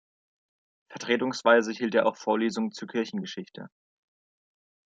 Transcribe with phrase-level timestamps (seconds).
[0.89, 3.69] Vertretungsweise hielt er auch Vorlesungen zur Kirchengeschichte.